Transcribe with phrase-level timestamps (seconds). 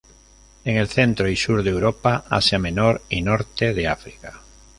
[0.65, 4.41] En el centro y sur de Europa, Asia menor y norte de África.